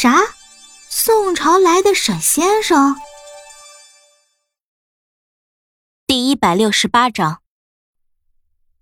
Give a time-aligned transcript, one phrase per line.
[0.00, 0.14] 啥？
[0.88, 2.94] 宋朝来的沈先生？
[6.06, 7.42] 第一百六十八章。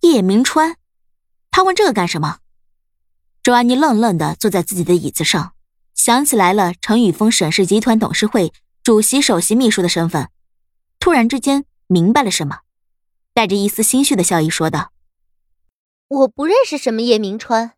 [0.00, 0.76] 叶明川，
[1.50, 2.40] 他问这个干什么？
[3.42, 5.54] 周安妮愣愣的坐在自己的椅子上，
[5.94, 8.52] 想起来了程宇峰沈氏集团董事会
[8.82, 10.28] 主席、首席秘书的身份，
[11.00, 12.58] 突然之间明白了什么，
[13.32, 14.92] 带着一丝心虚的笑意说道
[16.08, 17.72] ：“我不认识什么叶明川，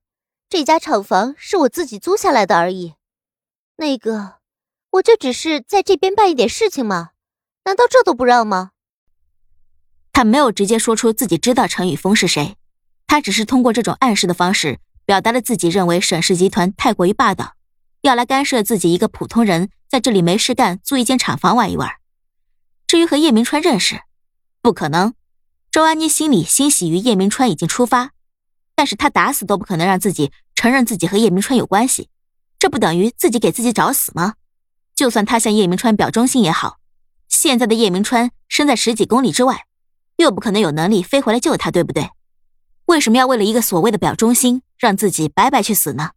[0.48, 2.94] 这家厂房是我自己租下来的而已。
[3.80, 4.34] 那个，
[4.90, 7.12] 我就只是在这边办一点事情嘛，
[7.64, 8.72] 难道这都不让吗？”
[10.12, 12.58] 他没有直接说出自己知道陈宇峰是谁，
[13.06, 17.54] 他只是通过这种暗示的方式，表达了自己认为沈氏集团太过于霸道，
[18.02, 21.90] 要来干涉自己一个普通人在这里没事干，租一间厂房玩一玩。
[22.86, 24.02] 至于和叶明川认识，
[24.60, 25.14] 不可能。
[25.70, 28.10] 周安妮心里欣喜于叶明川已经出发，
[28.74, 32.10] 但是他打死都不可能让自己承认自己和叶明川有关系，
[32.60, 34.34] 这不等于自己给自己找死吗？
[34.94, 36.78] 就算他向叶明川表忠心也好，
[37.26, 39.64] 现在的叶明川身在十几公里之外。
[40.16, 42.10] 又不可能有能力飞回来救他，对不对？
[42.84, 46.10] 为什么要为了一个所谓的表忠心，让自己白白去死呢？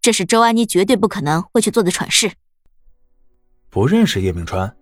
[0.00, 2.30] 这是周安妮绝对不可能会去做的蠢事。
[3.68, 4.72] 不认识叶明川。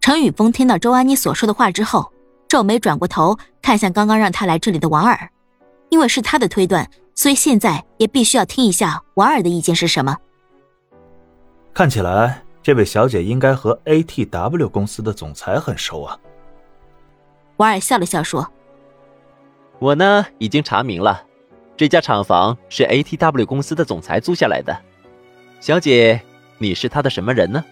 [0.00, 2.12] 程宇峰听到周安妮所说的话之后，
[2.46, 5.28] 皱眉转过头看向刚刚让他来这里的王尔，
[5.90, 10.16] 因为是他的推断，所以现在也必须要听一下王尔的意见是什么。
[11.74, 16.16] 看起来，这位小姐应该和 ATW 公司的总裁很熟啊。
[17.56, 18.48] 王尔笑了笑说
[19.80, 21.24] ：“我呢，已经查明了，
[21.76, 24.80] 这家厂房是 ATW 公司的总裁租下来的。
[25.58, 26.22] 小姐，
[26.58, 27.64] 你是他的什么人呢？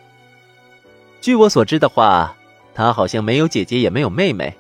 [1.21, 2.35] 据我所知的话，
[2.75, 4.57] 他好像没有姐姐，也没有妹妹，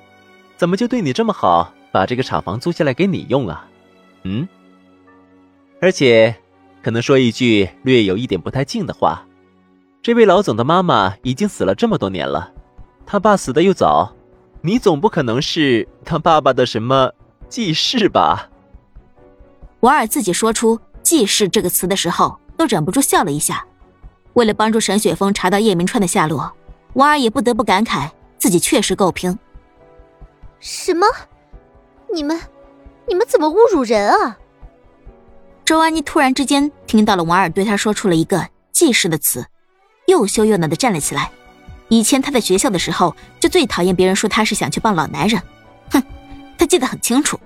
[0.56, 3.68] 怎么就对你这么好，把这个厂房租下来给你用啊？
[4.22, 4.46] 嗯？
[5.80, 6.34] 而且，
[6.82, 9.26] 可能说一句略有一点不太敬的话，
[10.02, 12.52] 这位老总的妈妈已经死了这么多年了，
[13.04, 14.12] 他爸死的又早。”
[14.62, 17.12] 你总不可能是他爸爸的什么
[17.48, 18.50] 继室吧？
[19.78, 23.64] 王尔自己说出“继室”这个词的时候，都忍不住笑了一下。
[24.32, 26.52] 为了帮助沈雪峰查到叶明川的下落，
[26.94, 29.38] 王尔也不得不感慨自己确实够拼。
[30.58, 31.06] 什么？
[32.12, 32.40] 你们，
[33.06, 34.36] 你们怎么侮辱人啊？
[35.66, 39.44] 周安妮突然之间听到了王尔对她说出了一个“继室”的词，
[40.06, 41.28] 又羞又恼的站了起来。
[41.88, 45.42] 以前她在学校的时候，就最讨厌别人说她是想去傍老男人。
[45.90, 46.00] 哼，
[46.56, 47.36] 她记得很清楚，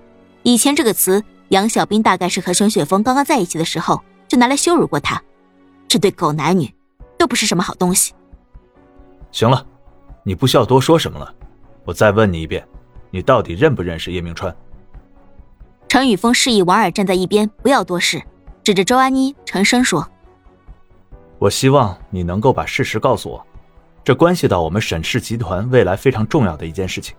[0.43, 3.99] 以前这个词，杨小兵大概是和沈雪峰刚刚在一起的时候
[4.29, 5.21] 就拿来羞辱过她。
[5.89, 6.71] 这对狗男女，
[7.17, 8.13] 都不是什么好东西。
[9.33, 9.67] 行了，
[10.25, 11.35] 你不需要多说什么了。
[11.87, 12.63] 我再问你一遍，
[13.11, 14.55] 你到底认不认识叶明川？
[15.91, 18.23] 陈宇峰示意王尔站在一边，不要多事，
[18.63, 20.09] 指着周安妮沉声说
[21.41, 23.45] ：“我希望你能够把事实告诉我。”
[24.05, 27.17] 这关系到我们沈氏集团未来非常重要的一件事情。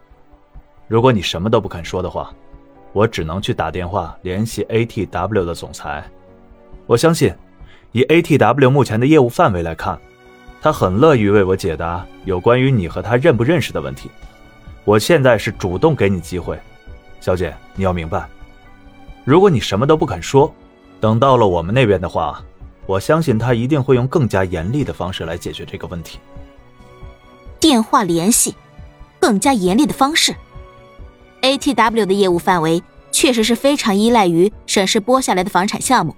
[0.87, 2.33] 如果你什么都不肯说的话，
[2.93, 6.09] 我只能去打电话联系 ATW 的总裁。
[6.85, 7.35] 我相信，
[7.91, 9.99] 以 ATW 目前的业务范围来看，
[10.61, 14.09] 他很乐于为我解答有关于你和他认不认识的问题。
[14.85, 16.57] 我现在是主动给你机会，
[17.19, 18.25] 小姐，你要明白，
[19.23, 20.53] 如果你什么都不肯说，
[20.99, 22.43] 等到了我们那边的话，
[22.85, 26.19] 我相信他一定会用更加严厉的方式来解决这个问题。
[27.59, 28.55] 电话联系，
[29.19, 30.35] 更加严厉的方式。
[31.41, 36.15] ATW 的业务范围确实是非常依赖于沈氏拨下来的房产项目。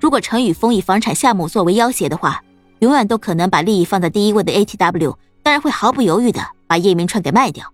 [0.00, 2.42] 如果陈宇峰以房产项目作为要挟的话，
[2.80, 7.72] 永远都可能把利益放在第一位的 ATW，当然会毫不犹豫的把叶明川给卖掉。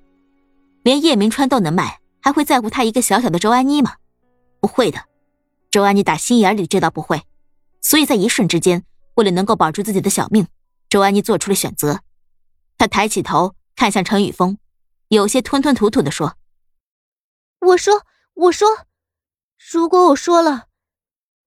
[0.82, 3.94] 连叶明川都能卖，还会在乎他一个小小的周安妮吗？
[4.60, 5.04] 不会的，
[5.70, 7.22] 周安妮打心眼里知道不会。
[7.80, 8.84] 所以在一瞬之间，
[9.14, 10.46] 为了能够保住自己的小命，
[10.88, 12.02] 周安妮做出了选择。
[12.76, 14.58] 她抬起头看向程宇峰，
[15.08, 16.36] 有些吞吞吐吐的说
[17.60, 18.02] ：“我说，
[18.34, 18.68] 我说，
[19.72, 20.66] 如果我说了，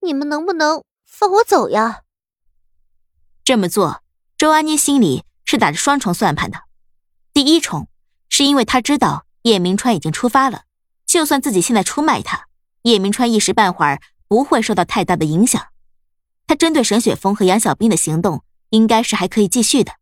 [0.00, 2.02] 你们能不能放我走呀？”
[3.44, 4.02] 这么做，
[4.36, 6.62] 周安妮心里是打着双重算盘的。
[7.32, 7.88] 第一重
[8.28, 10.64] 是因为她知道叶明川已经出发了，
[11.06, 12.43] 就算自己现在出卖他，
[12.84, 13.98] 叶明川一时半会儿
[14.28, 15.68] 不会受到太大的影响。
[16.46, 19.92] 他针对沈雪峰和杨小兵的行动，应该是还可以继续的。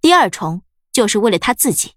[0.00, 1.92] 第二重就是为了他自己，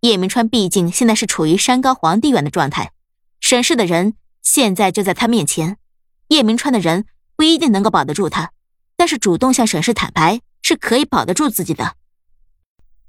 [0.00, 2.92] 叶明川毕竟现在是处于山高皇帝远的状态，
[3.38, 5.76] 沈氏的人现在就在他面前，
[6.28, 7.04] 叶明川的人
[7.36, 8.52] 不一定能够保得住他，
[8.96, 11.96] 但是主动向沈氏坦白是可以保得住自己的。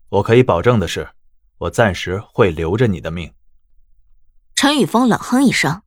[0.10, 1.10] 我可以保证的是，
[1.60, 3.34] 我暂时会留着你的命。
[4.56, 5.84] 陈宇峰冷哼一声，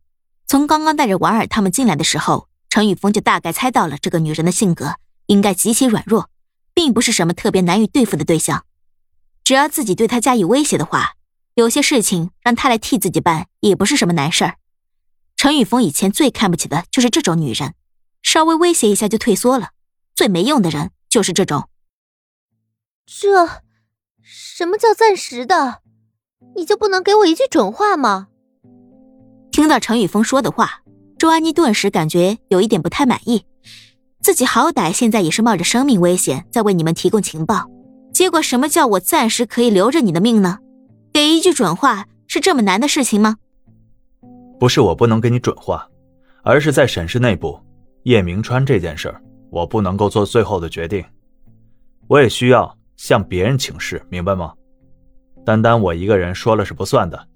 [0.51, 6.29] 从刚刚带着婉儿他们进来的时候，陈宇峰就大概猜到了这个女人的性格，应该极其软弱，
[6.75, 8.65] 并不是什么特别难以对付的对象。
[9.45, 11.13] 只要自己对她加以威胁的话，
[11.55, 14.57] 有些事情让她来替自己办也不是什么难事儿。
[15.37, 17.75] 陈宇峰以前最看不起的就是这种女人，
[18.21, 19.69] 稍微威胁一下就退缩了。
[20.17, 21.69] 最没用的人就是这种。
[23.07, 23.63] 这
[24.21, 25.83] 什么叫暂时的？
[26.57, 28.27] 你就不能给我一句准话吗？
[29.61, 30.81] 听到陈宇峰说的话，
[31.19, 33.45] 周安妮顿时感觉有一点不太满意。
[34.23, 37.71] 自己好歹现在也是冒着生命危险在为你们提供情报，
[38.11, 40.61] 结果什么叫我暂时可以留着你的命呢？
[41.13, 43.37] 给一句准话是这么难的事情吗？
[44.59, 45.87] 不是我不能给你准话，
[46.43, 47.61] 而是在沈氏内部，
[48.05, 49.21] 叶明川这件事儿，
[49.51, 51.05] 我不能够做最后的决定。
[52.09, 54.55] 我也需要向别人请示，明白吗？
[55.45, 57.27] 单单我一个人说了是不算的。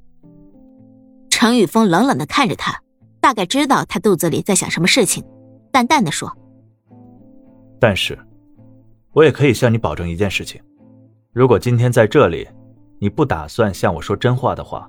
[1.45, 2.81] 程宇峰冷冷的看着他，
[3.21, 5.23] 大概知道他肚子里在想什么事情，
[5.71, 6.35] 淡淡的说。
[7.79, 8.19] 但是，
[9.13, 10.59] 我也可以向你保证一件事情：
[11.35, 12.49] 如果今天在这里，
[12.99, 14.89] 你不打算向我说真话的话，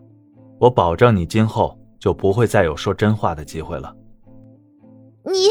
[0.57, 3.93] 我保证你今后就不会再有说真话的机会了。
[5.25, 5.49] 你，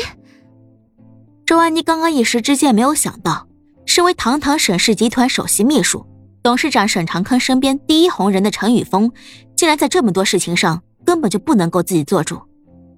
[1.44, 3.46] 周安妮刚刚一时之间没有想到，
[3.84, 6.06] 身为堂堂沈氏集团首席秘书、
[6.42, 9.12] 董事长沈长坑身边第一红人的陈宇峰，
[9.54, 12.40] 竟然在这么多事情上根本就不能够自己做主，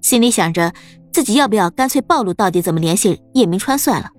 [0.01, 0.73] 心里想着
[1.11, 4.09] 自己要不要干脆暴露到底怎么联系叶明川算了。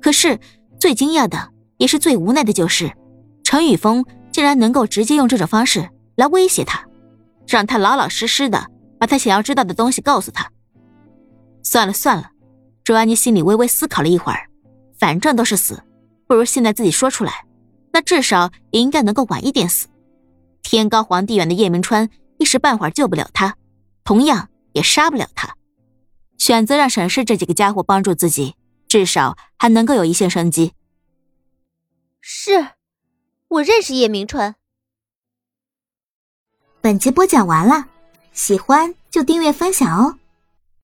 [0.00, 0.38] 可是，
[0.78, 2.92] 最惊讶的也是最无奈的，就是
[3.42, 6.86] 陈宇峰竟然能够直接用这种方式来威胁他，
[7.46, 8.66] 让他老老实实的
[8.98, 10.50] 把他想要知道的东西告诉他。
[11.62, 12.30] 算了算了，
[12.84, 14.48] 周安妮心里微微思考了一会儿，
[14.98, 15.82] 反正都是死，
[16.28, 17.44] 不如现在自己说出来，
[17.92, 19.88] 那至少也应该能够晚一点死。
[20.62, 22.08] 天高皇帝远的叶明川
[22.38, 23.56] 一时半会儿救不了他，
[24.04, 25.56] 同样也杀不了他，
[26.38, 28.54] 选择让沈氏这几个家伙帮助自己。
[28.88, 30.72] 至少还能够有一线生机。
[32.20, 32.68] 是，
[33.48, 34.54] 我认识叶明川。
[36.80, 37.88] 本集播讲完了，
[38.32, 40.18] 喜欢就订阅分享哦。